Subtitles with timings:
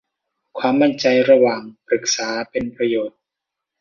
[0.57, 3.19] ความมั่นใจระหว่างปรึกษาเป็นประโยชน์